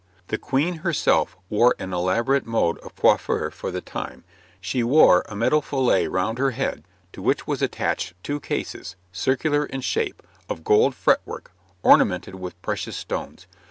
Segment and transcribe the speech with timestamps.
[0.29, 4.23] The Queen herself wore an elaborate mode of coiffure for that time;
[4.59, 9.63] she wore a metal fillet round her head, to which was attached two cases, circular
[9.63, 11.51] in shape, of gold fretwork,
[11.83, 13.45] ornamented with precious stones.